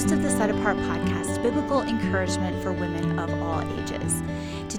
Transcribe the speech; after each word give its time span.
host 0.00 0.12
of 0.12 0.22
the 0.22 0.30
Set 0.30 0.48
Apart 0.48 0.78
podcast, 0.78 1.42
biblical 1.42 1.82
encouragement 1.82 2.62
for 2.62 2.72
women 2.72 3.18
of 3.18 3.30
all 3.42 3.60
ages. 3.78 4.22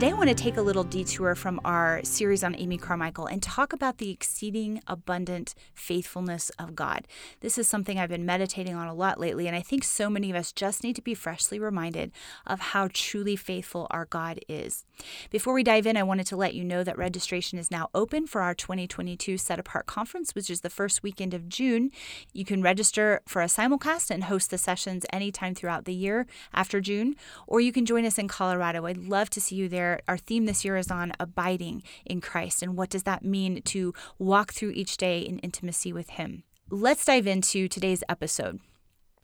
Today, 0.01 0.13
I 0.13 0.17
want 0.17 0.29
to 0.29 0.35
take 0.35 0.57
a 0.57 0.63
little 0.63 0.83
detour 0.83 1.35
from 1.35 1.61
our 1.63 2.03
series 2.03 2.43
on 2.43 2.55
Amy 2.55 2.79
Carmichael 2.79 3.27
and 3.27 3.39
talk 3.39 3.71
about 3.71 3.99
the 3.99 4.09
exceeding 4.09 4.81
abundant 4.87 5.53
faithfulness 5.75 6.49
of 6.57 6.73
God. 6.73 7.07
This 7.41 7.59
is 7.59 7.67
something 7.67 7.99
I've 7.99 8.09
been 8.09 8.25
meditating 8.25 8.73
on 8.73 8.87
a 8.87 8.95
lot 8.95 9.19
lately, 9.19 9.45
and 9.45 9.55
I 9.55 9.61
think 9.61 9.83
so 9.83 10.09
many 10.09 10.31
of 10.31 10.35
us 10.35 10.51
just 10.51 10.83
need 10.83 10.95
to 10.95 11.03
be 11.03 11.13
freshly 11.13 11.59
reminded 11.59 12.11
of 12.47 12.59
how 12.59 12.89
truly 12.91 13.35
faithful 13.35 13.85
our 13.91 14.05
God 14.05 14.39
is. 14.49 14.85
Before 15.29 15.53
we 15.53 15.61
dive 15.61 15.85
in, 15.85 15.95
I 15.95 16.01
wanted 16.01 16.25
to 16.27 16.35
let 16.35 16.55
you 16.55 16.63
know 16.63 16.83
that 16.83 16.97
registration 16.97 17.59
is 17.59 17.69
now 17.69 17.89
open 17.93 18.25
for 18.25 18.41
our 18.41 18.55
2022 18.55 19.37
Set 19.37 19.59
Apart 19.59 19.85
Conference, 19.85 20.33
which 20.33 20.49
is 20.49 20.61
the 20.61 20.71
first 20.71 21.03
weekend 21.03 21.35
of 21.35 21.47
June. 21.47 21.91
You 22.33 22.43
can 22.43 22.63
register 22.63 23.21
for 23.27 23.43
a 23.43 23.45
simulcast 23.45 24.09
and 24.09 24.23
host 24.23 24.49
the 24.49 24.57
sessions 24.57 25.05
anytime 25.13 25.53
throughout 25.53 25.85
the 25.85 25.93
year 25.93 26.25
after 26.55 26.81
June, 26.81 27.15
or 27.45 27.61
you 27.61 27.71
can 27.71 27.85
join 27.85 28.03
us 28.03 28.17
in 28.17 28.27
Colorado. 28.27 28.87
I'd 28.87 28.97
love 28.97 29.29
to 29.29 29.39
see 29.39 29.57
you 29.57 29.69
there 29.69 29.90
our 30.07 30.17
theme 30.17 30.45
this 30.45 30.63
year 30.63 30.77
is 30.77 30.89
on 30.89 31.13
abiding 31.19 31.83
in 32.05 32.21
Christ 32.21 32.63
and 32.63 32.77
what 32.77 32.89
does 32.89 33.03
that 33.03 33.23
mean 33.23 33.61
to 33.63 33.93
walk 34.17 34.53
through 34.53 34.71
each 34.71 34.97
day 34.97 35.19
in 35.19 35.39
intimacy 35.39 35.91
with 35.91 36.11
Him. 36.11 36.43
Let's 36.69 37.05
dive 37.05 37.27
into 37.27 37.67
today's 37.67 38.03
episode. 38.07 38.59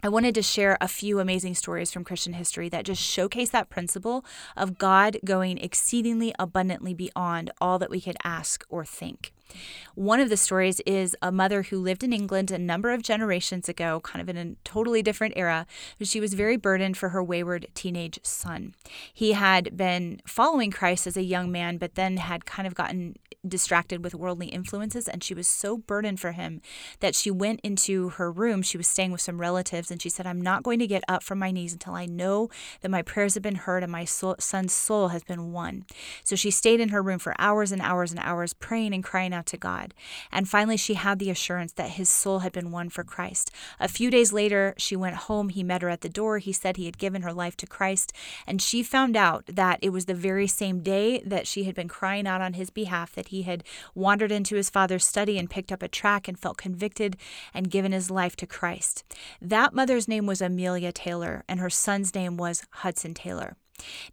I 0.03 0.09
wanted 0.09 0.35
to 0.35 0.43
share 0.43 0.77
a 0.80 0.88
few 0.88 1.20
amazing 1.20 1.55
stories 1.55 1.91
from 1.91 2.03
Christian 2.03 2.34
history 2.34 2.70
that 2.70 2.85
just 2.85 3.02
showcase 3.02 3.49
that 3.49 3.70
principle 3.70 4.23
of 4.55 4.77
God 4.77 5.17
going 5.26 5.57
exceedingly 5.57 6.34
abundantly 6.38 6.93
beyond 6.93 7.52
all 7.59 7.79
that 7.79 7.90
we 7.90 7.99
could 7.99 8.18
ask 8.23 8.63
or 8.70 8.85
think. 8.85 9.34
One 9.95 10.19
of 10.19 10.29
the 10.29 10.37
stories 10.37 10.79
is 10.85 11.15
a 11.21 11.31
mother 11.31 11.63
who 11.63 11.79
lived 11.79 12.03
in 12.03 12.13
England 12.13 12.51
a 12.51 12.57
number 12.57 12.91
of 12.91 13.01
generations 13.01 13.67
ago, 13.67 13.99
kind 14.01 14.21
of 14.21 14.29
in 14.29 14.37
a 14.37 14.55
totally 14.63 15.01
different 15.01 15.34
era. 15.35 15.65
She 16.01 16.20
was 16.20 16.34
very 16.34 16.57
burdened 16.57 16.98
for 16.98 17.09
her 17.09 17.23
wayward 17.23 17.67
teenage 17.73 18.20
son. 18.23 18.76
He 19.13 19.34
had 19.34 19.76
been 19.76 20.21
following 20.26 20.71
Christ 20.71 21.07
as 21.07 21.17
a 21.17 21.23
young 21.23 21.51
man, 21.51 21.77
but 21.77 21.95
then 21.95 22.17
had 22.17 22.45
kind 22.45 22.67
of 22.67 22.76
gotten 22.76 23.15
distracted 23.46 24.04
with 24.04 24.16
worldly 24.16 24.48
influences, 24.48 25.07
and 25.07 25.24
she 25.24 25.34
was 25.34 25.48
so 25.48 25.77
burdened 25.77 26.20
for 26.20 26.32
him 26.32 26.62
that 26.99 27.16
she 27.16 27.32
went 27.32 27.60
into 27.62 28.10
her 28.10 28.32
room. 28.32 28.62
She 28.62 28.77
was 28.77 28.88
staying 28.88 29.12
with 29.12 29.21
some 29.21 29.41
relatives, 29.41 29.91
and 29.91 30.02
she 30.02 30.10
said, 30.10 30.27
I'm 30.27 30.41
not 30.41 30.63
going 30.63 30.79
to 30.79 30.88
get 30.88 31.04
up 31.07 31.24
from 31.24 31.40
my 31.40 31.52
knees 31.52 31.74
until 31.74 31.94
I 31.94 32.05
know 32.05 32.49
that 32.82 32.91
my 32.91 33.02
prayers 33.02 33.34
have 33.34 33.44
been 33.44 33.55
heard 33.55 33.84
and 33.84 33.91
my 33.91 34.05
soul, 34.05 34.35
son's 34.40 34.74
soul 34.74 35.10
has 35.10 35.24
been 35.24 35.52
won. 35.52 35.85
So 36.24 36.35
she 36.35 36.52
stayed 36.52 36.79
in 36.79 36.90
her 36.90 37.02
room 37.02 37.20
for 37.20 37.35
hours 37.40 37.71
and 37.71 37.82
hours 37.82 38.12
and 38.12 38.20
hours, 38.21 38.54
praying 38.54 38.94
and 38.94 39.04
crying 39.04 39.34
out 39.34 39.46
to 39.48 39.57
God. 39.57 39.94
And 40.32 40.48
finally, 40.49 40.77
she 40.77 40.96
had 40.96 41.20
the 41.20 41.29
assurance 41.29 41.74
that 41.74 41.91
his 41.91 42.10
soul 42.10 42.40
had 42.40 42.51
been 42.51 42.72
won 42.72 42.90
for 42.90 43.04
Christ. 43.04 43.51
A 43.79 43.88
few 43.88 44.10
days 44.10 44.34
later, 44.34 44.74
she 44.77 44.96
went 44.96 45.16
home. 45.16 45.49
He 45.49 45.63
met 45.63 45.82
her 45.82 45.90
at 45.90 46.01
the 46.01 46.10
door. 46.10 46.38
He 46.40 46.54
said 46.54 46.77
he 46.77 46.85
had 46.85 46.98
given 46.98 47.22
her 47.22 47.34
life 47.34 47.57
to 47.57 47.68
Christ. 47.68 48.13
And 48.46 48.62
she 48.62 48.84
found 48.84 49.16
out 49.16 49.46
that 49.48 49.79
it 49.82 49.90
was 49.90 50.05
the 50.05 50.13
very 50.13 50.48
same 50.48 50.82
day 50.82 51.22
that 51.26 51.48
she 51.48 51.63
had 51.63 51.76
been 51.76 51.88
crying 51.88 52.27
out 52.27 52.41
on 52.41 52.54
his 52.54 52.70
behalf 52.70 53.13
that 53.13 53.26
he 53.27 53.43
had 53.43 53.63
wandered 53.95 54.31
into 54.31 54.55
his 54.55 54.70
father's 54.70 55.05
study 55.05 55.37
and 55.37 55.49
picked 55.49 55.71
up 55.71 55.83
a 55.83 55.87
track 55.87 56.27
and 56.27 56.39
felt 56.39 56.57
convicted 56.57 57.17
and 57.53 57.70
given 57.71 57.91
his 57.91 58.09
life 58.11 58.35
to 58.37 58.47
Christ. 58.47 59.03
That 59.41 59.73
mother's 59.73 60.07
name 60.07 60.25
was 60.25 60.41
Amelia 60.41 60.91
Taylor, 60.91 61.43
and 61.48 61.59
her 61.59 61.70
son's 61.70 62.13
name 62.13 62.37
was 62.37 62.65
Hudson 62.71 63.13
Taylor. 63.13 63.55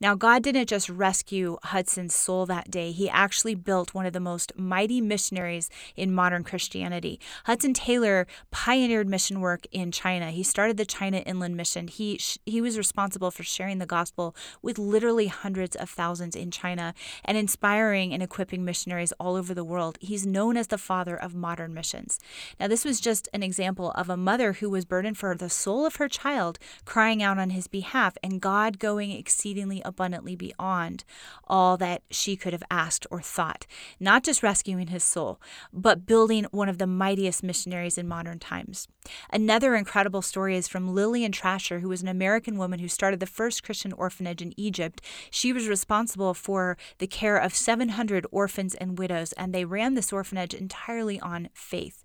Now, 0.00 0.14
God 0.14 0.42
didn't 0.42 0.68
just 0.68 0.88
rescue 0.88 1.56
Hudson's 1.62 2.14
soul 2.14 2.46
that 2.46 2.70
day, 2.70 2.92
he 2.92 3.08
actually 3.08 3.54
built 3.54 3.94
one 3.94 4.06
of 4.06 4.12
the 4.12 4.20
most 4.20 4.52
mighty 4.56 5.00
missionaries 5.00 5.70
in 5.96 6.14
modern 6.14 6.44
Christianity. 6.44 7.18
Hudson 7.44 7.74
Taylor 7.74 8.26
pioneered 8.50 9.08
mission 9.08 9.40
work 9.40 9.66
in 9.72 9.90
China. 9.90 10.30
He 10.30 10.42
started 10.42 10.76
the 10.76 10.84
China 10.84 11.18
Inland 11.18 11.56
Mission. 11.56 11.88
He, 11.88 12.20
he 12.44 12.60
was 12.60 12.76
responsible 12.76 13.30
for 13.30 13.42
sharing 13.42 13.78
the 13.78 13.86
gospel 13.86 14.36
with 14.62 14.78
literally 14.78 15.28
hundreds 15.28 15.76
of 15.76 15.88
thousands 15.88 16.36
in 16.36 16.50
China 16.50 16.94
and 17.24 17.38
inspiring 17.38 18.12
and 18.12 18.22
equipping 18.22 18.64
missionaries 18.64 19.12
all 19.18 19.36
over 19.36 19.54
the 19.54 19.64
world. 19.64 19.96
He's 20.00 20.26
known 20.26 20.56
as 20.56 20.66
the 20.66 20.78
father 20.78 21.16
of 21.16 21.34
modern 21.34 21.72
missions. 21.72 22.18
Now, 22.60 22.68
this 22.68 22.84
was 22.84 23.00
just 23.00 23.28
an 23.32 23.42
example 23.42 23.92
of 23.92 24.10
a 24.10 24.16
mother 24.16 24.54
who 24.54 24.68
was 24.68 24.84
burdened 24.84 25.18
for 25.18 25.34
the 25.34 25.50
soul 25.50 25.86
of 25.86 25.96
her 25.96 26.08
child, 26.08 26.58
crying 26.84 27.22
out 27.22 27.38
on 27.38 27.50
his 27.50 27.66
behalf, 27.66 28.16
and 28.22 28.40
God 28.40 28.78
going 28.78 29.10
exceedingly 29.10 29.53
exceedingly 29.54 29.82
abundantly 29.84 30.34
beyond 30.34 31.04
all 31.46 31.76
that 31.76 32.02
she 32.10 32.34
could 32.36 32.52
have 32.52 32.62
asked 32.70 33.06
or 33.08 33.20
thought. 33.20 33.66
Not 34.00 34.24
just 34.24 34.42
rescuing 34.42 34.88
his 34.88 35.04
soul, 35.04 35.40
but 35.72 36.06
building 36.06 36.46
one 36.50 36.68
of 36.68 36.78
the 36.78 36.88
mightiest 36.88 37.44
missionaries 37.44 37.96
in 37.96 38.08
modern 38.08 38.40
times. 38.40 38.88
Another 39.30 39.76
incredible 39.76 40.22
story 40.22 40.56
is 40.56 40.66
from 40.66 40.92
Lillian 40.92 41.30
Trasher, 41.30 41.80
who 41.80 41.88
was 41.88 42.02
an 42.02 42.08
American 42.08 42.58
woman 42.58 42.80
who 42.80 42.88
started 42.88 43.20
the 43.20 43.26
first 43.26 43.62
Christian 43.62 43.92
orphanage 43.92 44.42
in 44.42 44.58
Egypt. 44.58 45.00
She 45.30 45.52
was 45.52 45.68
responsible 45.68 46.34
for 46.34 46.76
the 46.98 47.06
care 47.06 47.36
of 47.36 47.54
700 47.54 48.26
orphans 48.32 48.74
and 48.74 48.98
widows, 48.98 49.32
and 49.34 49.54
they 49.54 49.64
ran 49.64 49.94
this 49.94 50.12
orphanage 50.12 50.54
entirely 50.54 51.20
on 51.20 51.48
faith. 51.54 52.02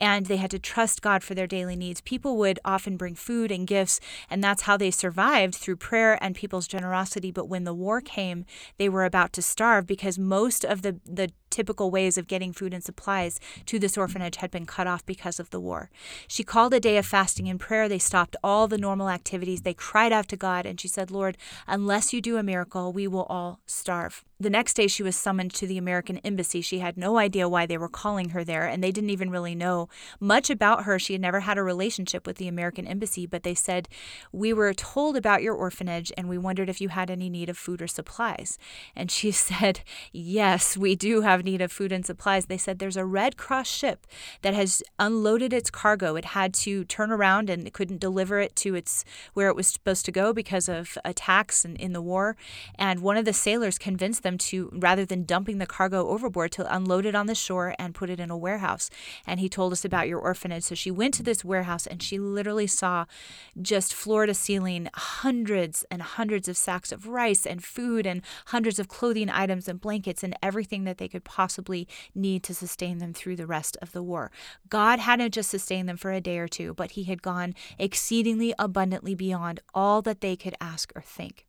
And 0.00 0.26
they 0.26 0.36
had 0.36 0.50
to 0.50 0.58
trust 0.58 1.00
God 1.00 1.22
for 1.22 1.34
their 1.34 1.46
daily 1.46 1.76
needs. 1.76 2.02
People 2.02 2.36
would 2.36 2.58
often 2.64 2.98
bring 2.98 3.14
food 3.14 3.50
and 3.50 3.66
gifts, 3.66 4.00
and 4.28 4.44
that's 4.44 4.62
how 4.62 4.76
they 4.76 4.90
survived 4.90 5.54
through 5.54 5.76
prayer 5.76 6.18
and 6.22 6.34
people's 6.34 6.66
generosity 6.66 6.89
generosity, 6.90 7.30
but 7.30 7.48
when 7.48 7.64
the 7.64 7.74
war 7.74 8.00
came, 8.00 8.44
they 8.76 8.88
were 8.88 9.04
about 9.04 9.32
to 9.34 9.42
starve 9.42 9.86
because 9.86 10.18
most 10.18 10.64
of 10.64 10.82
the, 10.82 11.00
the 11.06 11.30
typical 11.50 11.90
ways 11.90 12.16
of 12.16 12.26
getting 12.26 12.52
food 12.52 12.72
and 12.72 12.82
supplies 12.82 13.40
to 13.66 13.78
this 13.78 13.98
orphanage 13.98 14.36
had 14.36 14.50
been 14.50 14.66
cut 14.66 14.86
off 14.86 15.04
because 15.04 15.40
of 15.40 15.50
the 15.50 15.60
war. 15.60 15.90
She 16.28 16.44
called 16.44 16.74
a 16.74 16.80
day 16.80 16.96
of 16.96 17.06
fasting 17.06 17.48
and 17.48 17.60
prayer. 17.60 17.88
They 17.88 17.98
stopped 17.98 18.36
all 18.42 18.68
the 18.68 18.78
normal 18.78 19.08
activities. 19.08 19.62
They 19.62 19.74
cried 19.74 20.12
out 20.12 20.28
to 20.28 20.36
God, 20.36 20.66
and 20.66 20.80
she 20.80 20.88
said, 20.88 21.10
Lord, 21.10 21.36
unless 21.66 22.12
you 22.12 22.20
do 22.20 22.36
a 22.36 22.42
miracle, 22.42 22.92
we 22.92 23.06
will 23.06 23.24
all 23.24 23.60
starve. 23.66 24.24
The 24.40 24.48
next 24.48 24.72
day, 24.72 24.86
she 24.86 25.02
was 25.02 25.16
summoned 25.16 25.52
to 25.54 25.66
the 25.66 25.76
American 25.76 26.16
embassy. 26.18 26.62
She 26.62 26.78
had 26.78 26.96
no 26.96 27.18
idea 27.18 27.46
why 27.46 27.66
they 27.66 27.76
were 27.76 27.90
calling 27.90 28.30
her 28.30 28.42
there, 28.42 28.66
and 28.66 28.82
they 28.82 28.90
didn't 28.90 29.10
even 29.10 29.28
really 29.28 29.54
know 29.54 29.90
much 30.18 30.48
about 30.48 30.84
her. 30.84 30.98
She 30.98 31.12
had 31.12 31.20
never 31.20 31.40
had 31.40 31.58
a 31.58 31.62
relationship 31.62 32.26
with 32.26 32.38
the 32.38 32.48
American 32.48 32.86
embassy, 32.86 33.26
but 33.26 33.42
they 33.42 33.54
said, 33.54 33.86
We 34.32 34.54
were 34.54 34.72
told 34.72 35.18
about 35.18 35.42
your 35.42 35.54
orphanage, 35.54 36.10
and 36.16 36.26
we 36.26 36.38
wondered 36.38 36.70
if 36.70 36.80
you 36.80 36.88
had 36.88 37.10
any 37.10 37.28
need 37.28 37.50
of 37.50 37.58
food 37.58 37.82
or 37.82 37.86
supplies. 37.86 38.56
And 38.96 39.10
she 39.10 39.30
said, 39.30 39.80
Yes, 40.10 40.74
we 40.74 40.96
do 40.96 41.20
have 41.20 41.39
need 41.42 41.60
of 41.60 41.70
food 41.70 41.92
and 41.92 42.06
supplies. 42.06 42.46
They 42.46 42.58
said 42.58 42.78
there's 42.78 42.96
a 42.96 43.04
Red 43.04 43.36
Cross 43.36 43.68
ship 43.68 44.06
that 44.40 44.54
has 44.54 44.82
unloaded 44.98 45.52
its 45.52 45.70
cargo. 45.70 46.16
It 46.16 46.24
had 46.24 46.54
to 46.54 46.84
turn 46.84 47.12
around 47.12 47.50
and 47.50 47.66
it 47.66 47.74
couldn't 47.74 48.00
deliver 48.00 48.40
it 48.40 48.56
to 48.56 48.74
its 48.74 49.04
where 49.34 49.48
it 49.48 49.56
was 49.56 49.66
supposed 49.66 50.06
to 50.06 50.12
go 50.12 50.32
because 50.32 50.68
of 50.68 50.96
attacks 51.04 51.64
in, 51.64 51.76
in 51.76 51.92
the 51.92 52.02
war. 52.02 52.36
And 52.76 53.00
one 53.00 53.18
of 53.18 53.26
the 53.26 53.34
sailors 53.34 53.78
convinced 53.78 54.22
them 54.22 54.30
them 54.30 54.38
to, 54.38 54.70
rather 54.72 55.04
than 55.04 55.24
dumping 55.24 55.58
the 55.58 55.66
cargo 55.66 56.08
overboard, 56.08 56.52
to 56.52 56.74
unload 56.74 57.04
it 57.04 57.14
on 57.14 57.26
the 57.26 57.34
shore 57.34 57.74
and 57.78 57.94
put 57.94 58.10
it 58.10 58.20
in 58.20 58.30
a 58.30 58.36
warehouse. 58.36 58.90
And 59.26 59.40
he 59.40 59.48
told 59.48 59.72
us 59.72 59.84
about 59.84 60.08
your 60.08 60.20
orphanage. 60.20 60.64
So 60.64 60.74
she 60.74 60.90
went 60.90 61.14
to 61.14 61.22
this 61.22 61.44
warehouse 61.44 61.86
and 61.86 62.02
she 62.02 62.18
literally 62.18 62.68
saw 62.68 63.06
just 63.60 63.92
floor 63.92 64.26
to 64.26 64.34
ceiling 64.34 64.88
hundreds 64.94 65.84
and 65.90 66.02
hundreds 66.02 66.48
of 66.48 66.56
sacks 66.56 66.92
of 66.92 67.08
rice 67.08 67.44
and 67.44 67.64
food 67.64 68.06
and 68.06 68.22
hundreds 68.46 68.78
of 68.78 68.88
clothing 68.88 69.30
items 69.30 69.66
and 69.68 69.80
blankets 69.80 70.22
and 70.22 70.36
everything 70.42 70.84
that 70.84 70.98
they 70.98 71.08
could 71.08 71.24
possibly 71.30 71.86
need 72.12 72.42
to 72.42 72.52
sustain 72.52 72.98
them 72.98 73.14
through 73.14 73.36
the 73.36 73.46
rest 73.46 73.76
of 73.80 73.92
the 73.92 74.02
war. 74.02 74.32
God 74.68 74.98
hadn't 74.98 75.32
just 75.32 75.48
sustained 75.48 75.88
them 75.88 75.96
for 75.96 76.10
a 76.10 76.20
day 76.20 76.38
or 76.38 76.48
two, 76.48 76.74
but 76.74 76.92
He 76.92 77.04
had 77.04 77.22
gone 77.22 77.54
exceedingly 77.78 78.52
abundantly 78.58 79.14
beyond 79.14 79.60
all 79.72 80.02
that 80.02 80.22
they 80.22 80.34
could 80.34 80.56
ask 80.60 80.92
or 80.96 81.02
think. 81.02 81.46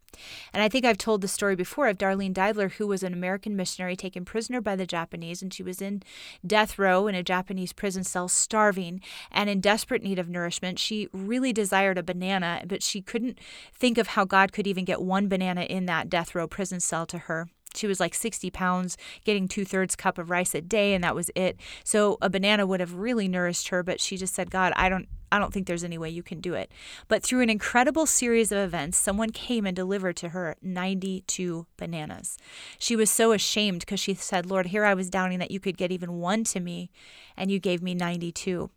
And 0.53 0.61
I 0.61 0.69
think 0.69 0.85
I've 0.85 0.97
told 0.97 1.21
the 1.21 1.27
story 1.27 1.55
before 1.55 1.87
of 1.87 1.97
Darlene 1.97 2.33
Deibler, 2.33 2.73
who 2.73 2.85
was 2.85 3.01
an 3.01 3.13
American 3.13 3.55
missionary 3.55 3.95
taken 3.95 4.25
prisoner 4.25 4.61
by 4.61 4.75
the 4.75 4.85
Japanese, 4.85 5.41
and 5.41 5.53
she 5.53 5.63
was 5.63 5.81
in 5.81 6.03
death 6.45 6.77
row 6.77 7.07
in 7.07 7.15
a 7.15 7.23
Japanese 7.23 7.73
prison 7.73 8.03
cell, 8.03 8.27
starving 8.27 9.01
and 9.31 9.49
in 9.49 9.61
desperate 9.61 10.03
need 10.03 10.19
of 10.19 10.29
nourishment. 10.29 10.79
She 10.79 11.07
really 11.13 11.53
desired 11.53 11.97
a 11.97 12.03
banana, 12.03 12.63
but 12.67 12.83
she 12.83 13.01
couldn't 13.01 13.39
think 13.73 13.97
of 13.97 14.07
how 14.07 14.25
God 14.25 14.51
could 14.51 14.67
even 14.67 14.85
get 14.85 15.01
one 15.01 15.27
banana 15.27 15.61
in 15.61 15.85
that 15.85 16.09
death 16.09 16.35
row 16.35 16.47
prison 16.47 16.79
cell 16.79 17.05
to 17.07 17.17
her. 17.17 17.47
She 17.75 17.87
was 17.87 17.99
like 17.99 18.13
60 18.13 18.49
pounds, 18.51 18.97
getting 19.23 19.47
two 19.47 19.65
thirds 19.65 19.95
cup 19.95 20.17
of 20.17 20.29
rice 20.29 20.53
a 20.53 20.61
day, 20.61 20.93
and 20.93 21.03
that 21.03 21.15
was 21.15 21.31
it. 21.35 21.57
So 21.83 22.17
a 22.21 22.29
banana 22.29 22.65
would 22.65 22.79
have 22.79 22.95
really 22.95 23.27
nourished 23.27 23.69
her, 23.69 23.83
but 23.83 24.01
she 24.01 24.17
just 24.17 24.33
said, 24.33 24.51
God, 24.51 24.73
I 24.75 24.89
don't, 24.89 25.07
I 25.31 25.39
don't 25.39 25.53
think 25.53 25.67
there's 25.67 25.83
any 25.83 25.97
way 25.97 26.09
you 26.09 26.23
can 26.23 26.41
do 26.41 26.53
it. 26.53 26.71
But 27.07 27.23
through 27.23 27.41
an 27.41 27.49
incredible 27.49 28.05
series 28.05 28.51
of 28.51 28.57
events, 28.57 28.97
someone 28.97 29.29
came 29.29 29.65
and 29.65 29.75
delivered 29.75 30.17
to 30.17 30.29
her 30.29 30.55
92 30.61 31.65
bananas. 31.77 32.37
She 32.77 32.95
was 32.95 33.09
so 33.09 33.31
ashamed 33.31 33.81
because 33.81 33.99
she 33.99 34.13
said, 34.13 34.45
Lord, 34.45 34.67
here 34.67 34.83
I 34.83 34.93
was 34.93 35.09
doubting 35.09 35.39
that 35.39 35.51
you 35.51 35.59
could 35.59 35.77
get 35.77 35.91
even 35.91 36.19
one 36.19 36.43
to 36.45 36.59
me, 36.59 36.91
and 37.37 37.49
you 37.49 37.59
gave 37.59 37.81
me 37.81 37.95
92. 37.95 38.69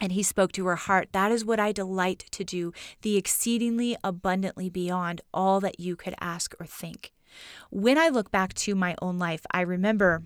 And 0.00 0.12
he 0.12 0.22
spoke 0.22 0.50
to 0.52 0.66
her 0.66 0.76
heart. 0.76 1.10
That 1.12 1.30
is 1.30 1.44
what 1.44 1.60
I 1.60 1.70
delight 1.70 2.24
to 2.32 2.42
do, 2.42 2.72
the 3.02 3.16
exceedingly 3.16 3.96
abundantly 4.02 4.68
beyond 4.68 5.20
all 5.32 5.60
that 5.60 5.78
you 5.78 5.94
could 5.94 6.14
ask 6.20 6.54
or 6.58 6.66
think. 6.66 7.13
When 7.70 7.98
I 7.98 8.08
look 8.08 8.30
back 8.30 8.54
to 8.54 8.74
my 8.74 8.94
own 9.02 9.18
life, 9.18 9.44
I 9.50 9.62
remember 9.62 10.22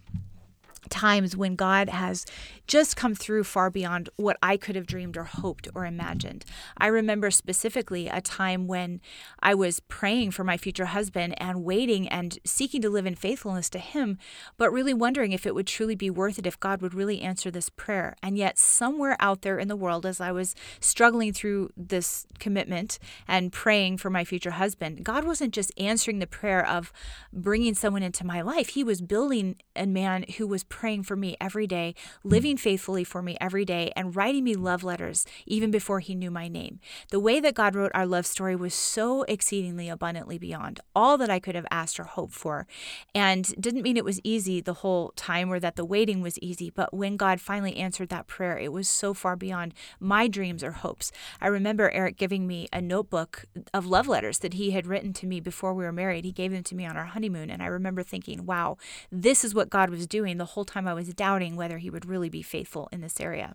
times 0.89 1.37
when 1.37 1.57
God 1.57 1.89
has 1.89 2.25
just 2.67 2.97
come 2.97 3.15
through 3.15 3.45
far 3.45 3.71
beyond 3.71 4.09
what 4.17 4.37
I 4.43 4.57
could 4.57 4.77
have 4.77 4.87
dreamed 4.87 5.17
or 5.17 5.25
hoped 5.25 5.69
or 5.75 5.87
imagined. 5.87 6.45
I 6.77 6.89
remember 6.89 7.31
specifically 7.31 8.09
a 8.09 8.21
time 8.21 8.67
when 8.67 9.01
I 9.41 9.55
was 9.55 9.81
praying 9.81 10.33
for 10.33 10.45
my 10.45 10.57
future 10.57 10.87
husband 10.87 11.35
and 11.39 11.65
waiting 11.65 12.09
and 12.09 12.39
seeking 12.45 12.83
to 12.83 12.91
live 12.91 13.07
in 13.07 13.15
faithfulness 13.15 13.71
to 13.71 13.79
him, 13.79 14.19
but 14.57 14.71
really 14.71 14.95
wondering 14.95 15.33
if 15.33 15.47
it 15.47 15.55
would 15.55 15.67
truly 15.67 15.95
be 15.95 16.11
worth 16.11 16.39
it, 16.39 16.47
if 16.47 16.61
God 16.61 16.83
would 16.83 16.95
really 16.95 17.21
answer 17.21 17.51
this 17.51 17.69
prayer. 17.71 18.17
And 18.23 18.37
yet, 18.37 18.59
somewhere 18.59 19.17
out 19.21 19.43
there 19.43 19.59
in 19.59 19.69
the 19.69 19.77
world, 19.77 20.05
as 20.05 20.21
I 20.21 20.33
was 20.33 20.55
struggling 20.81 21.33
through 21.33 21.71
this 21.77 22.27
commitment 22.39 22.99
and 23.27 23.53
praying 23.53 23.99
for 23.99 24.11
my 24.11 24.25
future 24.25 24.53
husband, 24.53 25.05
God 25.05 25.25
wasn't 25.25 25.55
just 25.55 25.73
answering 25.79 26.19
the 26.19 26.27
prayer 26.27 26.67
of 26.67 26.93
bringing 27.33 27.75
someone 27.75 28.03
into 28.03 28.27
my 28.27 28.41
life, 28.41 28.71
He 28.71 28.85
was 28.85 29.01
building 29.01 29.57
a 29.75 29.87
man 29.87 30.25
who 30.37 30.47
was 30.47 30.65
praying 30.79 31.03
for 31.03 31.17
me 31.17 31.37
every 31.41 31.67
day, 31.67 31.93
hmm. 32.23 32.29
living 32.29 32.57
faithfully 32.57 33.03
for 33.03 33.21
me 33.21 33.37
every 33.41 33.65
day, 33.65 33.93
and 33.97 34.15
writing 34.15 34.45
me 34.45 34.55
love 34.55 34.85
letters 34.85 35.27
even 35.45 35.73
before 35.73 35.99
he 35.99 36.15
knew 36.15 36.31
my 36.31 36.47
name. 36.47 36.79
The 37.11 37.19
way 37.19 37.41
that 37.41 37.55
God 37.55 37.75
wrote 37.75 37.91
our 37.95 38.07
love 38.07 38.27
story 38.27 38.55
was 38.55 38.75
so 38.75 39.25
exceedingly 39.25 39.89
abundantly 39.89 40.39
beyond 40.39 40.79
all 40.95 41.19
that 41.19 41.31
I 41.31 41.41
could 41.41 41.57
have 41.57 41.67
asked 41.73 41.99
or 41.99 42.05
hoped 42.05 42.33
for. 42.33 42.69
And 43.13 43.45
didn't 43.61 43.83
mean 43.83 43.97
it 43.97 44.05
was 44.05 44.21
easy 44.23 44.61
the 44.61 44.75
whole 44.75 45.13
time 45.17 45.53
or 45.53 45.59
that 45.59 45.75
the 45.75 45.85
waiting 45.85 46.21
was 46.23 46.39
easy, 46.39 46.71
but 46.71 46.95
when 46.95 47.17
God 47.17 47.41
finally 47.41 47.77
answered 47.77 48.11
that 48.11 48.29
prayer, 48.29 48.57
it 48.57 48.73
was 48.73 48.89
so 48.89 49.13
far 49.13 49.35
beyond 49.35 49.75
my 49.99 50.29
dreams 50.29 50.63
or 50.63 50.71
hopes. 50.71 51.11
I 51.41 51.49
remember 51.49 51.91
Eric 51.91 52.17
giving 52.17 52.47
me 52.47 52.69
a 52.73 52.81
notebook 52.81 53.47
of 53.75 53.87
love 53.87 54.07
letters 54.07 54.39
that 54.39 54.55
he 54.55 54.71
had 54.71 54.87
written 54.87 55.13
to 55.15 55.27
me 55.27 55.41
before 55.41 55.75
we 55.75 55.83
were 55.83 55.93
married. 55.93 56.25
He 56.25 56.31
gave 56.31 56.53
them 56.53 56.63
to 56.63 56.77
me 56.77 56.87
on 56.87 56.97
our 56.97 57.07
honeymoon. 57.07 57.51
And 57.51 57.63
I 57.63 57.67
remember 57.67 58.05
thinking, 58.05 58.47
wow, 58.47 58.77
this 59.11 59.43
is 59.45 59.57
what 59.57 59.71
God 59.71 59.91
was 59.91 60.07
doing 60.07 60.39
the 60.39 60.45
whole 60.59 60.65
time 60.65 60.89
I 60.89 60.95
was 60.95 61.15
doubting 61.15 61.55
whether 61.55 61.79
he 61.79 61.89
would 61.89 62.05
really 62.05 62.29
be 62.29 62.43
faithful 62.43 62.89
in 62.91 63.01
this 63.01 63.21
area. 63.21 63.55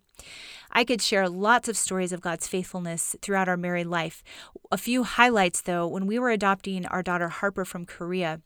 I 0.72 0.86
could 0.86 1.02
share 1.02 1.28
lots 1.28 1.68
of 1.68 1.76
stories 1.76 2.14
of 2.14 2.22
God's 2.22 2.48
faithfulness 2.48 3.14
throughout 3.22 3.50
our 3.50 3.58
married 3.58 3.88
life. 3.88 4.24
A 4.72 4.78
few 4.78 5.04
highlights, 5.04 5.60
though, 5.60 5.86
when 5.86 6.08
we 6.08 6.18
were 6.18 6.30
adopting 6.30 6.86
our 6.86 7.04
daughter 7.04 7.28
Harper 7.28 7.66
from 7.66 7.86
Korea, 7.86 8.40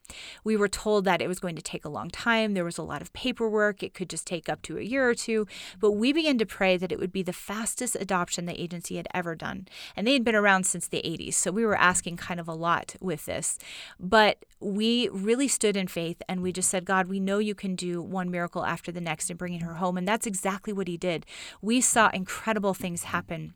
we 0.43 0.57
were 0.57 0.67
told 0.67 1.05
that 1.05 1.21
it 1.21 1.27
was 1.27 1.39
going 1.39 1.55
to 1.55 1.61
take 1.61 1.85
a 1.85 1.89
long 1.89 2.09
time. 2.09 2.55
There 2.55 2.65
was 2.65 2.79
a 2.79 2.83
lot 2.83 3.03
of 3.03 3.13
paperwork. 3.13 3.83
It 3.83 3.93
could 3.93 4.09
just 4.09 4.25
take 4.25 4.49
up 4.49 4.63
to 4.63 4.79
a 4.79 4.81
year 4.81 5.07
or 5.07 5.13
two. 5.13 5.45
But 5.79 5.91
we 5.91 6.11
began 6.11 6.39
to 6.39 6.45
pray 6.45 6.77
that 6.77 6.91
it 6.91 6.97
would 6.97 7.13
be 7.13 7.21
the 7.21 7.31
fastest 7.31 7.95
adoption 7.95 8.45
the 8.45 8.59
agency 8.59 8.95
had 8.97 9.07
ever 9.13 9.35
done. 9.35 9.67
And 9.95 10.07
they 10.07 10.13
had 10.13 10.23
been 10.23 10.35
around 10.35 10.65
since 10.65 10.87
the 10.87 11.03
80s. 11.05 11.35
So 11.35 11.51
we 11.51 11.63
were 11.63 11.77
asking 11.77 12.17
kind 12.17 12.39
of 12.39 12.47
a 12.47 12.55
lot 12.55 12.95
with 12.99 13.25
this. 13.25 13.59
But 13.99 14.43
we 14.59 15.07
really 15.09 15.47
stood 15.47 15.77
in 15.77 15.87
faith 15.87 16.21
and 16.27 16.41
we 16.41 16.51
just 16.51 16.69
said, 16.69 16.85
God, 16.85 17.07
we 17.07 17.19
know 17.19 17.37
you 17.39 17.55
can 17.55 17.75
do 17.75 18.01
one 18.01 18.31
miracle 18.31 18.65
after 18.65 18.91
the 18.91 19.01
next 19.01 19.29
in 19.29 19.37
bringing 19.37 19.61
her 19.61 19.75
home. 19.75 19.97
And 19.97 20.07
that's 20.07 20.27
exactly 20.27 20.73
what 20.73 20.87
he 20.87 20.97
did. 20.97 21.25
We 21.61 21.81
saw 21.81 22.09
incredible 22.13 22.73
things 22.73 23.03
happen 23.03 23.53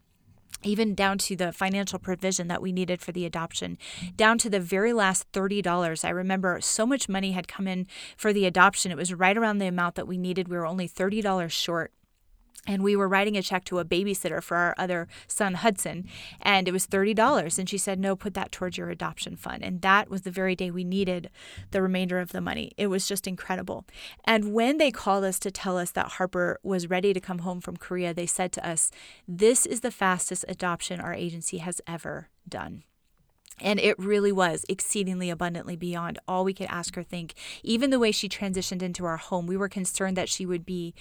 even 0.64 0.94
down 0.94 1.18
to 1.18 1.36
the 1.36 1.52
financial 1.52 2.00
provision 2.00 2.48
that 2.48 2.62
we 2.62 2.72
needed 2.72 3.02
for 3.02 3.12
the 3.12 3.26
adoption, 3.26 3.78
down 4.16 4.38
to 4.38 4.50
the 4.50 4.60
very 4.60 4.94
last 4.94 5.32
$30. 5.32 6.06
I 6.06 6.10
remember 6.10 6.60
so 6.62 6.86
much 6.86 7.10
money 7.10 7.32
had 7.32 7.48
come 7.48 7.68
in 7.68 7.88
for 8.16 8.32
the 8.32 8.46
adoption. 8.46 8.92
It 8.92 8.98
was 8.98 9.14
right 9.14 9.38
around 9.38 9.58
the 9.58 9.68
amount 9.68 9.96
that 9.96 10.08
we 10.08 10.18
needed. 10.18 10.48
We 10.48 10.58
were 10.58 10.68
only 10.68 10.88
$30 10.88 11.50
short 11.50 11.92
and 12.68 12.84
we 12.84 12.96
were 12.96 13.08
writing 13.08 13.36
a 13.36 13.42
check 13.42 13.66
to 13.66 13.80
a 13.80 13.86
babysitter 13.86 14.42
for 14.42 14.56
our 14.56 14.76
other 14.78 15.08
son 15.28 15.56
hudson 15.56 16.08
and 16.42 16.68
it 16.68 16.72
was 16.72 16.86
$30 16.86 17.58
and 17.58 17.68
she 17.68 17.78
said 17.78 18.00
no 18.00 18.16
put 18.16 18.34
that 18.36 18.52
towards 18.52 18.78
your 18.78 18.90
adoption 18.90 19.36
fund. 19.36 19.64
And 19.64 19.82
that 19.82 20.10
was 20.10 20.22
the 20.22 20.32
very 20.32 20.56
day 20.56 20.70
we 20.70 20.84
needed 20.84 21.30
the 21.72 21.82
remainder 21.82 22.20
of 22.20 22.32
the 22.32 22.42
money. 22.42 22.72
It 22.78 22.88
was 22.88 23.08
just 23.08 23.28
incredible. 23.28 23.86
And 24.26 24.54
when 24.54 24.78
they 24.78 24.92
called 24.92 25.24
us 25.24 25.40
to 25.40 25.52
tell 25.52 25.78
us 25.78 25.92
that 25.92 26.14
harper 26.14 26.60
was 26.64 26.90
ready 26.90 27.14
to 27.14 27.20
come 27.20 27.40
home 27.40 27.62
from 27.62 27.78
korea 27.78 28.14
they 28.14 28.26
said 28.26 28.52
to 28.52 28.68
us 28.68 28.92
this 29.28 29.66
is 29.66 29.82
the 29.82 29.92
fastest 29.92 30.46
adoption 30.48 31.00
our 31.00 31.14
agency 31.14 31.60
has 31.60 31.82
ever 31.88 32.30
done 32.48 32.84
and 33.60 33.80
it 33.80 33.98
really 34.00 34.32
was 34.32 34.66
exceedingly 34.70 35.30
abundantly 35.30 35.76
beyond 35.76 36.20
all 36.28 36.44
we 36.44 36.54
could 36.54 36.68
ask 36.70 36.98
or 36.98 37.04
think. 37.04 37.34
Even 37.64 37.90
the 37.90 38.00
way 38.00 38.12
she 38.12 38.30
transitioned 38.30 38.82
into 38.82 39.06
our 39.06 39.18
home, 39.18 39.48
we 39.48 39.58
were 39.58 39.70
concerned 39.70 40.18
that 40.18 40.30
she 40.30 40.46
would 40.46 40.66
be 40.66 40.94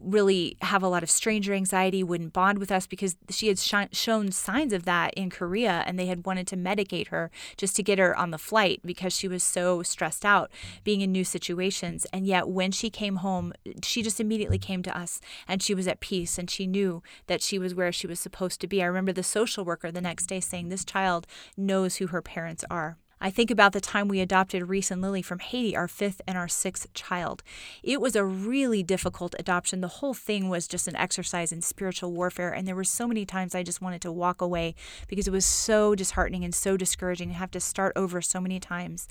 really 0.00 0.56
have 0.60 0.82
a 0.82 0.88
lot 0.88 1.02
of 1.02 1.10
stranger 1.10 1.54
anxiety, 1.54 2.02
wouldn't 2.02 2.32
bond 2.32 2.58
with 2.58 2.70
us 2.70 2.86
because 2.86 3.16
she 3.30 3.48
had 3.48 3.58
sh- 3.58 3.74
shown 3.92 4.30
signs 4.32 4.72
of 4.72 4.84
that 4.84 5.14
in 5.14 5.30
Korea 5.30 5.82
and 5.86 5.98
they 5.98 6.06
had 6.06 6.26
wanted 6.26 6.46
to 6.48 6.56
medicate 6.56 7.08
her 7.08 7.30
just 7.56 7.74
to 7.76 7.82
get 7.82 7.98
her 7.98 8.16
on 8.16 8.30
the 8.30 8.38
flight 8.38 8.80
because 8.84 9.16
she 9.16 9.28
was 9.28 9.42
so 9.42 9.82
stressed 9.82 10.24
out 10.24 10.50
being 10.82 11.00
in 11.00 11.12
new 11.12 11.24
situations. 11.24 12.06
And 12.12 12.26
yet, 12.26 12.48
when 12.48 12.70
she 12.70 12.90
came 12.90 13.16
home, 13.16 13.52
she 13.82 14.02
just 14.02 14.20
immediately 14.20 14.58
came 14.58 14.82
to 14.82 14.96
us 14.96 15.20
and 15.48 15.62
she 15.62 15.74
was 15.74 15.88
at 15.88 16.00
peace 16.00 16.38
and 16.38 16.50
she 16.50 16.66
knew 16.66 17.02
that 17.26 17.42
she 17.42 17.58
was 17.58 17.74
where 17.74 17.92
she 17.92 18.06
was 18.06 18.20
supposed 18.20 18.60
to 18.60 18.66
be. 18.66 18.82
I 18.82 18.86
remember 18.86 19.12
the 19.12 19.22
social 19.22 19.64
worker 19.64 19.90
the 19.90 20.00
next 20.00 20.26
day 20.26 20.40
saying, 20.40 20.68
This 20.68 20.84
child 20.84 21.26
knows 21.56 21.73
who 21.96 22.06
her 22.06 22.22
parents 22.22 22.64
are. 22.70 22.98
I 23.24 23.30
think 23.30 23.50
about 23.50 23.72
the 23.72 23.80
time 23.80 24.08
we 24.08 24.20
adopted 24.20 24.68
Reese 24.68 24.90
and 24.90 25.00
Lily 25.00 25.22
from 25.22 25.38
Haiti, 25.38 25.74
our 25.74 25.88
fifth 25.88 26.20
and 26.28 26.36
our 26.36 26.46
sixth 26.46 26.92
child. 26.92 27.42
It 27.82 27.98
was 27.98 28.14
a 28.14 28.22
really 28.22 28.82
difficult 28.82 29.34
adoption. 29.38 29.80
The 29.80 29.88
whole 29.88 30.12
thing 30.12 30.50
was 30.50 30.68
just 30.68 30.86
an 30.88 30.96
exercise 30.96 31.50
in 31.50 31.62
spiritual 31.62 32.12
warfare. 32.12 32.52
And 32.52 32.68
there 32.68 32.76
were 32.76 32.84
so 32.84 33.08
many 33.08 33.24
times 33.24 33.54
I 33.54 33.62
just 33.62 33.80
wanted 33.80 34.02
to 34.02 34.12
walk 34.12 34.42
away 34.42 34.74
because 35.08 35.26
it 35.26 35.30
was 35.30 35.46
so 35.46 35.94
disheartening 35.94 36.44
and 36.44 36.54
so 36.54 36.76
discouraging 36.76 37.28
to 37.30 37.34
have 37.36 37.50
to 37.52 37.60
start 37.60 37.94
over 37.96 38.20
so 38.20 38.42
many 38.42 38.60
times. 38.60 39.08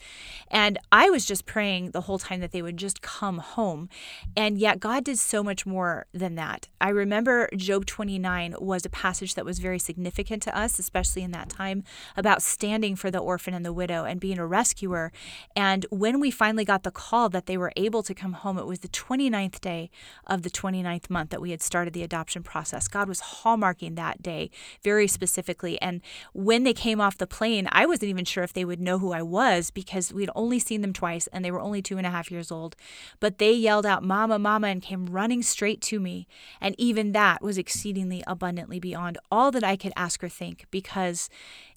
And 0.48 0.78
I 0.92 1.10
was 1.10 1.26
just 1.26 1.48
praying 1.48 1.90
the 1.90 2.02
whole 2.02 2.20
time 2.20 2.40
that 2.42 2.52
they 2.52 2.62
would 2.62 2.78
just 2.78 3.02
come 3.02 3.40
home. 3.40 3.90
And 4.38 4.60
yet 4.60 4.80
God 4.80 5.06
did 5.06 5.18
so 5.18 5.42
much 5.42 5.66
more 5.66 6.06
than 6.14 6.36
that. 6.36 6.68
I 6.80 6.90
remember 6.90 7.50
Job 7.56 7.88
29 7.88 8.58
was 8.60 8.86
a 8.86 8.92
passage 8.92 9.34
that 9.34 9.44
was 9.44 9.58
very 9.58 9.80
significant 9.80 10.44
to 10.44 10.56
us, 10.56 10.78
especially 10.78 11.24
in 11.24 11.32
that 11.32 11.50
time, 11.50 11.84
about 12.16 12.44
standing 12.44 12.96
for 12.96 13.10
the 13.10 13.18
orphan 13.18 13.56
and 13.56 13.66
the 13.66 13.74
widow 13.74 14.03
and 14.04 14.20
being 14.20 14.40
a 14.40 14.46
rescuer. 14.46 15.12
And 15.56 15.86
when 15.90 16.20
we 16.20 16.32
finally 16.32 16.66
got 16.66 16.84
the 16.84 16.92
call 16.92 17.30
that 17.30 17.46
they 17.46 17.58
were 17.58 17.72
able 17.76 18.04
to 18.04 18.14
come 18.14 18.34
home, 18.34 18.58
it 18.58 18.66
was 18.66 18.80
the 18.80 18.88
29th 18.88 19.60
day 19.62 19.90
of 20.28 20.44
the 20.44 20.50
29th 20.50 21.10
month 21.10 21.30
that 21.32 21.42
we 21.42 21.52
had 21.52 21.62
started 21.62 21.94
the 21.94 22.04
adoption 22.04 22.44
process. 22.44 22.88
God 22.88 23.08
was 23.08 23.22
hallmarking 23.22 23.96
that 23.96 24.22
day 24.22 24.50
very 24.84 25.08
specifically. 25.08 25.82
And 25.82 26.02
when 26.34 26.64
they 26.64 26.74
came 26.74 27.02
off 27.02 27.18
the 27.18 27.28
plane, 27.28 27.68
I 27.72 27.86
wasn't 27.86 28.10
even 28.10 28.26
sure 28.26 28.44
if 28.44 28.54
they 28.54 28.66
would 28.66 28.80
know 28.80 29.00
who 29.00 29.14
I 29.14 29.22
was 29.22 29.72
because 29.72 30.14
we'd 30.14 30.30
only 30.36 30.60
seen 30.60 30.82
them 30.82 30.94
twice 30.94 31.28
and 31.28 31.44
they 31.44 31.52
were 31.52 31.62
only 31.62 31.82
two 31.82 31.98
and 31.98 32.08
a 32.08 32.12
half 32.12 32.32
years 32.32 32.52
old. 32.52 32.76
But 33.20 33.38
they 33.38 33.54
yelled 33.54 33.86
out, 33.86 34.04
Mama, 34.04 34.40
Mama, 34.40 34.68
and 34.68 34.82
came 34.82 35.06
running 35.08 35.42
straight 35.42 35.82
to 35.82 36.00
me. 36.00 36.28
And 36.62 36.76
even 36.78 37.12
that 37.14 37.42
was 37.42 37.58
exceedingly 37.58 38.24
abundantly 38.28 38.80
beyond 38.80 39.18
all 39.32 39.52
that 39.52 39.64
I 39.64 39.76
could 39.76 39.94
ask 39.96 40.24
or 40.24 40.30
think 40.30 40.66
because 40.72 41.30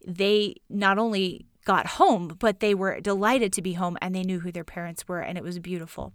they 0.06 0.56
not 0.68 0.98
only 0.98 1.46
got 1.66 1.86
home, 1.86 2.36
but 2.38 2.60
they 2.60 2.74
were 2.74 3.00
delighted 3.00 3.52
to 3.52 3.60
be 3.60 3.74
home 3.74 3.98
and 4.00 4.14
they 4.14 4.22
knew 4.22 4.40
who 4.40 4.52
their 4.52 4.64
parents 4.64 5.06
were, 5.06 5.20
and 5.20 5.36
it 5.36 5.44
was 5.44 5.58
beautiful. 5.58 6.12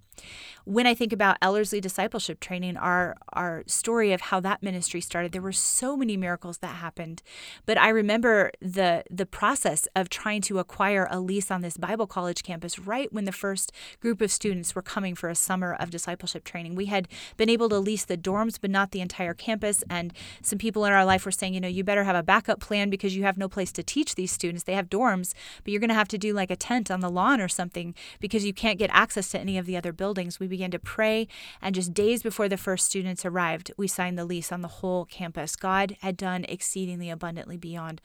When 0.66 0.86
I 0.86 0.94
think 0.94 1.14
about 1.14 1.38
Ellerslie 1.42 1.82
discipleship 1.82 2.40
training, 2.40 2.78
our 2.78 3.16
our 3.34 3.64
story 3.68 4.14
of 4.14 4.22
how 4.22 4.40
that 4.42 4.62
ministry 4.64 5.02
started, 5.02 5.32
there 5.32 5.42
were 5.42 5.52
so 5.52 5.98
many 5.98 6.16
miracles 6.16 6.60
that 6.60 6.76
happened. 6.76 7.22
But 7.66 7.78
I 7.78 7.90
remember 7.90 8.52
the 8.62 9.04
the 9.10 9.26
process 9.26 9.88
of 9.96 10.10
trying 10.10 10.42
to 10.44 10.60
acquire 10.60 11.08
a 11.10 11.20
lease 11.20 11.52
on 11.52 11.62
this 11.62 11.78
Bible 11.78 12.08
college 12.08 12.44
campus 12.44 12.80
right 12.80 13.12
when 13.12 13.26
the 13.26 13.32
first 13.32 13.72
group 14.00 14.22
of 14.22 14.32
students 14.32 14.76
were 14.76 14.82
coming 14.82 15.16
for 15.16 15.30
a 15.30 15.36
summer 15.36 15.76
of 15.80 15.90
discipleship 15.90 16.44
training. 16.44 16.76
We 16.76 16.86
had 16.86 17.08
been 17.38 17.50
able 17.50 17.70
to 17.70 17.80
lease 17.80 18.06
the 18.06 18.18
dorms, 18.18 18.58
but 18.62 18.70
not 18.70 18.92
the 18.92 19.02
entire 19.02 19.34
campus. 19.34 19.84
And 19.90 20.14
some 20.42 20.60
people 20.60 20.86
in 20.86 20.94
our 20.94 21.06
life 21.06 21.26
were 21.26 21.32
saying, 21.32 21.54
you 21.54 21.62
know, 21.62 21.68
you 21.68 21.84
better 21.84 22.04
have 22.04 22.16
a 22.16 22.24
backup 22.24 22.60
plan 22.60 22.90
because 22.90 23.16
you 23.16 23.24
have 23.24 23.38
no 23.38 23.50
place 23.50 23.72
to 23.74 23.84
teach 23.84 24.16
these 24.16 24.32
students. 24.32 24.64
They 24.64 24.76
have 24.76 24.90
dorms, 24.90 25.34
but 25.64 25.72
you're 25.72 25.80
going 25.80 25.90
to 25.90 25.96
have 25.96 26.08
to 26.10 26.18
do 26.18 26.34
like 26.34 26.52
a 26.52 26.56
tent 26.56 26.92
on 26.92 27.00
the 27.00 27.10
lawn 27.10 27.42
or 27.42 27.48
something 27.48 27.96
because 28.20 28.46
you 28.46 28.54
can't 28.54 28.80
get 28.80 28.90
access 28.94 29.30
to 29.32 29.40
any 29.40 29.58
of 29.58 29.66
the 29.66 29.78
other 29.78 29.94
buildings. 29.94 30.40
We 30.40 30.48
began 30.48 30.72
to 30.72 30.80
pray, 30.80 31.28
and 31.62 31.76
just 31.76 31.94
days 31.94 32.24
before 32.24 32.50
the 32.50 32.58
first 32.58 32.86
students 32.86 33.26
arrived, 33.26 33.72
we 33.78 33.88
signed 33.88 34.18
the 34.18 34.26
lease 34.26 34.52
on 34.52 34.62
the 34.62 34.68
whole 34.68 35.06
campus. 35.06 35.56
God 35.56 35.98
had 36.02 36.18
done 36.18 36.46
exceedingly 36.48 37.10
abundantly 37.10 37.58
beyond 37.58 38.02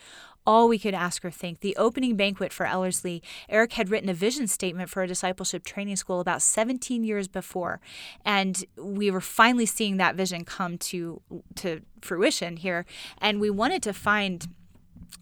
all 0.47 0.69
we 0.69 0.79
could 0.79 0.95
ask 0.95 1.25
or 1.25 1.31
think. 1.31 1.61
The 1.61 1.77
opening 1.77 2.17
banquet 2.17 2.53
for 2.53 2.67
Ellerslie, 2.67 3.23
Eric 3.49 3.73
had 3.73 3.91
written 3.91 4.09
a 4.09 4.15
vision 4.15 4.47
statement 4.47 4.89
for 4.89 5.03
a 5.03 5.09
discipleship 5.09 5.65
training 5.65 5.97
school 5.97 6.21
about 6.21 6.41
17 6.41 7.03
years 7.03 7.29
before, 7.29 7.81
and 8.25 8.65
we 8.77 9.11
were 9.11 9.21
finally 9.21 9.67
seeing 9.67 9.97
that 9.97 10.15
vision 10.15 10.45
come 10.45 10.79
to 10.79 11.21
to 11.57 11.83
fruition 12.01 12.59
here. 12.59 12.87
And 13.19 13.41
we 13.41 13.51
wanted 13.51 13.83
to 13.83 13.93
find 13.93 14.49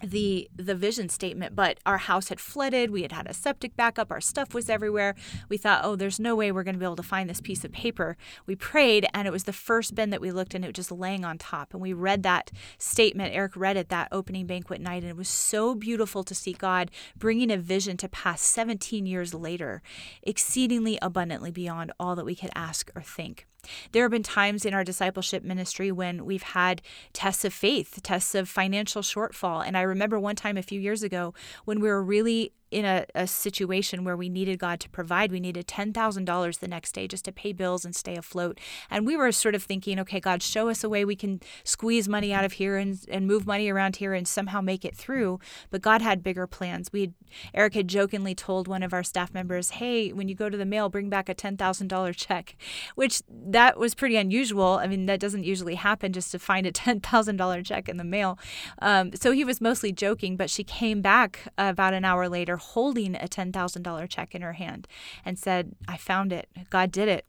the 0.03 0.49
the 0.57 0.75
vision 0.75 1.09
statement 1.09 1.55
but 1.55 1.79
our 1.87 1.99
house 1.99 2.29
had 2.29 2.41
flooded. 2.41 2.91
We 2.91 3.03
had 3.03 3.13
had 3.13 3.27
a 3.29 3.35
septic 3.35 3.77
backup. 3.77 4.11
Our 4.11 4.21
stuff 4.21 4.55
was 4.55 4.69
everywhere. 4.69 5.15
We 5.49 5.57
thought 5.57 5.83
oh 5.85 5.97
there's 5.97 6.21
no 6.21 6.35
way 6.35 6.53
we're 6.53 6.65
going 6.65 6.75
to 6.75 6.79
be 6.79 6.85
able 6.85 6.97
to 6.97 7.03
find 7.03 7.29
this 7.29 7.41
piece 7.41 7.65
of 7.65 7.73
paper. 7.73 8.17
We 8.47 8.57
prayed 8.57 9.07
and 9.15 9.27
it 9.27 9.33
was 9.33 9.45
the 9.45 9.53
first 9.53 9.95
bin 9.95 10.11
that 10.11 10.21
we 10.21 10.31
looked 10.31 10.55
and 10.55 10.65
it 10.65 10.69
was 10.69 10.75
just 10.75 10.93
laying 10.93 11.25
on 11.25 11.39
top. 11.39 11.73
And 11.73 11.83
we 11.83 11.93
read 11.93 12.23
that 12.23 12.51
statement. 12.79 13.35
Eric 13.35 13.57
read 13.57 13.77
it 13.77 13.89
that 13.89 14.09
opening 14.13 14.47
banquet 14.47 14.81
night 14.81 15.03
and 15.03 15.11
it 15.11 15.17
was 15.17 15.29
so 15.29 15.75
beautiful 15.75 16.25
to 16.25 16.35
see 16.35 16.53
god 16.53 16.91
bringing 17.17 17.51
a 17.51 17.57
vision 17.57 17.97
to 17.97 18.09
pass 18.09 18.41
17 18.43 19.07
years 19.07 19.35
later 19.35 19.83
exceedingly 20.23 20.99
abundantly 21.03 21.51
beyond 21.51 21.93
all 21.99 22.15
that 22.15 22.25
we 22.25 22.35
could 22.35 22.51
ask 22.55 22.91
or 22.95 23.03
think 23.03 23.47
there 23.93 24.05
have 24.05 24.11
been 24.11 24.23
times 24.23 24.65
in 24.65 24.75
our 24.75 24.85
discipleship 24.85 25.43
ministry 25.43 25.91
when 25.93 26.25
we've 26.25 26.43
had 26.43 26.83
tests 27.13 27.45
of 27.45 27.53
faith, 27.53 28.01
tests 28.03 28.35
of 28.35 28.49
financial 28.49 29.03
shortfall. 29.03 29.65
And 29.67 29.77
I 29.77 29.83
remember 29.83 30.19
one 30.19 30.37
time 30.37 30.57
a 30.57 30.63
few 30.63 30.81
years 30.81 31.03
ago 31.03 31.35
when 31.65 31.81
we 31.81 31.89
were 31.89 32.03
really 32.03 32.53
in 32.75 32.85
a, 32.85 33.07
a 33.15 33.27
situation 33.29 34.03
where 34.03 34.17
we 34.17 34.29
needed 34.29 34.59
God 34.59 34.81
to 34.81 34.89
provide. 34.89 35.31
We 35.31 35.39
needed 35.39 35.69
$10,000 35.69 36.59
the 36.59 36.69
next 36.69 36.93
day 36.93 37.07
just 37.07 37.25
to 37.27 37.33
pay 37.33 37.53
bills 37.53 37.85
and 37.85 37.95
stay 37.95 38.17
afloat. 38.17 38.59
And 38.91 39.07
we 39.07 39.17
were 39.17 39.31
sort 39.31 39.55
of 39.55 39.63
thinking, 39.63 40.01
okay, 40.01 40.19
God, 40.19 40.43
show 40.43 40.69
us 40.69 40.83
a 40.83 40.89
way 40.89 41.05
we 41.05 41.15
can 41.15 41.41
squeeze 41.63 42.09
money 42.09 42.33
out 42.33 42.45
of 42.45 42.55
here 42.55 42.77
and, 42.77 42.99
and 43.09 43.29
move 43.29 43.47
money 43.47 43.71
around 43.71 43.97
here 43.97 44.13
and 44.13 44.27
somehow 44.27 44.61
make 44.61 44.85
it 44.85 44.97
through. 44.97 45.39
But 45.71 45.83
God 45.83 46.03
had 46.03 46.25
bigger 46.25 46.49
plans. 46.49 46.93
We 46.93 47.13
Eric 47.53 47.75
had 47.75 47.89
jokingly 47.89 48.35
told 48.35 48.69
one 48.69 48.83
of 48.83 48.93
our 48.93 49.03
staff 49.03 49.33
members, 49.33 49.71
hey, 49.71 50.13
when 50.13 50.29
you 50.29 50.35
go 50.35 50.49
to 50.49 50.57
the 50.57 50.65
mail, 50.65 50.89
bring 50.89 51.09
back 51.09 51.29
a 51.29 51.35
$10,000 51.35 52.17
check, 52.17 52.57
which 52.95 53.23
that 53.29 53.79
was 53.79 53.95
pretty 53.95 54.17
unusual. 54.17 54.79
I 54.83 54.87
mean, 54.87 55.07
that 55.07 55.21
doesn't 55.21 55.45
usually 55.45 55.75
happen 55.77 56.13
just 56.13 56.33
to 56.33 56.39
find 56.39 56.67
a 56.67 56.73
$10,000 56.73 57.65
check 57.65 57.89
in 57.89 57.97
the 57.97 58.05
mail. 58.05 58.39
Um, 58.81 59.13
so 59.15 59.33
he 59.33 59.45
was 59.45 59.61
mostly 59.61 59.93
joking, 59.93 60.37
but 60.37 60.51
she 60.51 60.65
came 60.65 61.01
back 61.01 61.41
about 61.57 61.95
an 61.95 62.05
hour 62.05 62.29
later 62.29 62.57
holding 62.73 63.15
a 63.15 63.29
$10,000 63.29 64.09
check 64.09 64.35
in 64.35 64.43
her 64.43 64.55
hand 64.55 64.89
and 65.25 65.39
said, 65.39 65.75
I 65.87 65.97
found 65.97 66.33
it. 66.33 66.49
God 66.71 66.91
did 66.91 67.09
it 67.09 67.27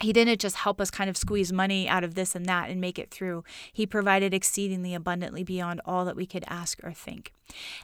he 0.00 0.12
didn't 0.12 0.40
just 0.40 0.56
help 0.56 0.80
us 0.80 0.90
kind 0.90 1.10
of 1.10 1.16
squeeze 1.16 1.52
money 1.52 1.88
out 1.88 2.04
of 2.04 2.14
this 2.14 2.34
and 2.34 2.46
that 2.46 2.70
and 2.70 2.80
make 2.80 2.98
it 2.98 3.10
through. 3.10 3.44
He 3.72 3.86
provided 3.86 4.32
exceedingly 4.32 4.94
abundantly 4.94 5.44
beyond 5.44 5.80
all 5.84 6.04
that 6.04 6.16
we 6.16 6.26
could 6.26 6.44
ask 6.48 6.82
or 6.82 6.92
think. 6.92 7.32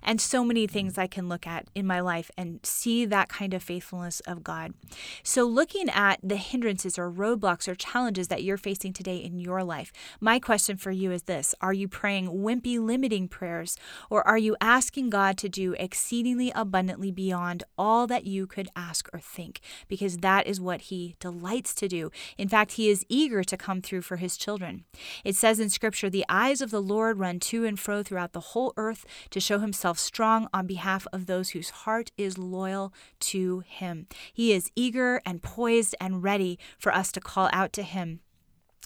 And 0.03 0.21
so 0.21 0.45
many 0.45 0.67
things 0.67 0.97
I 0.97 1.07
can 1.07 1.29
look 1.29 1.47
at 1.47 1.67
in 1.75 1.87
my 1.87 2.01
life 2.01 2.31
and 2.37 2.61
see 2.63 3.05
that 3.07 3.29
kind 3.29 3.55
of 3.55 3.63
faithfulness 3.63 4.21
of 4.21 4.45
God. 4.45 4.75
So, 5.23 5.45
looking 5.45 5.89
at 5.91 6.21
the 6.23 6.37
hindrances 6.37 6.99
or 6.99 7.11
roadblocks 7.11 7.69
or 7.69 7.75
challenges 7.75 8.29
that 8.29 8.43
you're 8.43 8.57
facing 8.57 8.93
today 8.93 9.17
in 9.17 9.39
your 9.39 9.65
life, 9.65 9.93
my 10.21 10.39
question 10.39 10.77
for 10.77 10.91
you 10.91 11.11
is 11.11 11.25
this 11.25 11.55
Are 11.61 11.73
you 11.73 11.89
praying 11.89 12.29
wimpy, 12.29 12.79
limiting 12.79 13.29
prayers, 13.29 13.77
or 14.11 14.27
are 14.27 14.39
you 14.39 14.57
asking 14.61 15.11
God 15.11 15.37
to 15.39 15.49
do 15.49 15.75
exceedingly 15.79 16.53
abundantly 16.55 17.11
beyond 17.11 17.65
all 17.77 18.07
that 18.07 18.25
you 18.25 18.47
could 18.47 18.69
ask 18.77 19.09
or 19.13 19.19
think? 19.19 19.61
Because 19.89 20.19
that 20.19 20.47
is 20.47 20.61
what 20.61 20.83
He 20.83 21.17
delights 21.19 21.75
to 21.75 21.89
do. 21.89 22.11
In 22.39 22.49
fact, 22.49 22.73
he 22.73 22.89
is 22.89 23.05
eager 23.09 23.43
to 23.45 23.57
come 23.57 23.81
through 23.81 24.03
for 24.03 24.17
his 24.17 24.37
children. 24.37 24.85
It 25.25 25.37
says 25.37 25.61
in 25.61 25.71
Scripture, 25.71 26.11
The 26.11 26.25
eyes 26.29 26.61
of 26.61 26.71
the 26.71 26.83
Lord 26.83 27.19
run 27.19 27.41
to 27.41 27.65
and 27.65 27.79
fro 27.79 28.03
throughout 28.03 28.33
the 28.33 28.41
whole 28.41 28.73
earth 28.77 29.05
to 29.31 29.41
show 29.57 29.61
himself 29.61 29.99
strong 29.99 30.49
on 30.53 30.67
behalf 30.67 31.07
of 31.15 31.25
those 31.25 31.51
whose 31.51 31.71
heart 31.71 32.13
is 32.19 32.37
loyal 32.37 32.93
to 33.19 33.61
him. 33.61 34.07
He 34.33 34.53
is 34.53 34.71
eager 34.77 35.23
and 35.25 35.43
poised 35.43 35.95
and 35.99 36.23
ready 36.23 36.59
for 36.79 36.95
us 36.95 37.11
to 37.13 37.21
call 37.21 37.49
out 37.53 37.73
to 37.75 37.83
him 37.83 38.21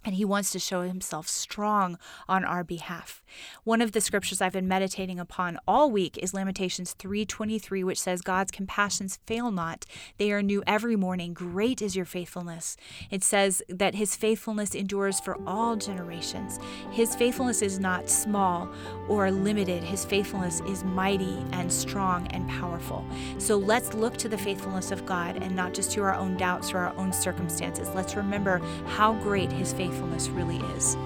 and 0.05 0.15
he 0.15 0.25
wants 0.25 0.51
to 0.53 0.59
show 0.59 0.83
himself 0.83 1.29
strong 1.29 1.99
on 2.29 2.45
our 2.45 2.65
behalf. 2.65 3.23
One 3.65 3.81
of 3.81 3.93
the 3.93 4.01
scriptures 4.01 4.41
I've 4.41 4.53
been 4.53 4.69
meditating 4.69 5.21
upon 5.21 5.59
all 5.69 5.91
week 5.91 6.19
is 6.19 6.35
Lamentations 6.35 6.95
3:23 6.95 7.85
which 7.85 8.01
says 8.01 8.23
God's 8.23 8.51
compassions 8.51 9.19
fail 9.27 9.51
not 9.51 9.87
they 10.19 10.33
are 10.33 10.43
new 10.43 10.63
every 10.67 10.97
morning 10.97 11.35
great 11.35 11.83
is 11.83 11.97
your 11.97 12.05
faithfulness. 12.05 12.77
It 13.11 13.23
says 13.23 13.63
that 13.69 13.95
his 13.95 14.17
faithfulness 14.17 14.75
endures 14.75 15.21
for 15.21 15.39
all 15.47 15.77
generations. 15.77 16.59
His 16.91 17.15
faithfulness 17.15 17.63
is 17.63 17.79
not 17.79 18.09
small 18.09 18.69
or 19.09 19.31
limited. 19.31 19.83
His 19.83 20.05
faithfulness 20.05 20.61
is 20.67 20.85
mighty 20.85 21.45
and 21.53 21.73
strong 21.73 22.27
and 22.29 22.49
powerful. 22.49 23.05
So 23.39 23.57
let's 23.57 23.95
look 23.95 24.17
to 24.19 24.29
the 24.29 24.39
faithfulness 24.39 24.91
of 24.91 25.07
God 25.07 25.43
and 25.43 25.55
not 25.55 25.75
just 25.75 25.93
to 25.93 26.03
our 26.03 26.15
own 26.15 26.37
doubts 26.37 26.73
or 26.73 26.79
our 26.79 26.97
own 26.97 27.13
circumstances. 27.13 27.89
Let's 27.95 28.17
remember 28.17 28.59
how 28.87 29.15
great 29.15 29.53
his 29.53 29.73
faithfulness 29.73 29.90
faithfulness 29.91 30.29
really 30.29 30.59
is. 30.77 30.97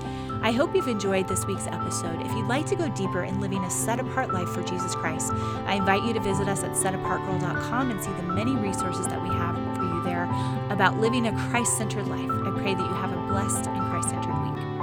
I 0.42 0.52
hope 0.52 0.74
you've 0.74 0.88
enjoyed 0.88 1.26
this 1.26 1.46
week's 1.46 1.66
episode. 1.66 2.20
If 2.20 2.32
you'd 2.32 2.46
like 2.46 2.66
to 2.66 2.76
go 2.76 2.88
deeper 2.90 3.24
in 3.24 3.40
living 3.40 3.64
a 3.64 3.70
set 3.70 3.98
apart 3.98 4.32
life 4.32 4.48
for 4.48 4.62
Jesus 4.62 4.94
Christ, 4.94 5.32
I 5.66 5.76
invite 5.76 6.04
you 6.04 6.12
to 6.12 6.20
visit 6.20 6.48
us 6.48 6.62
at 6.62 6.72
setapartgirl.com 6.72 7.90
and 7.90 8.02
see 8.02 8.12
the 8.12 8.22
many 8.22 8.54
resources 8.54 9.06
that 9.06 9.22
we 9.22 9.28
have 9.28 9.54
for 9.76 9.84
you 9.84 10.02
there 10.04 10.24
about 10.70 11.00
living 11.00 11.26
a 11.26 11.48
Christ 11.48 11.78
centered 11.78 12.06
life. 12.08 12.30
I 12.30 12.50
pray 12.60 12.74
that 12.74 12.86
you 12.86 12.94
have 12.94 13.12
a 13.12 13.26
blessed 13.28 13.66
and 13.68 13.90
Christ 13.90 14.10
centered 14.10 14.34
week. 14.44 14.74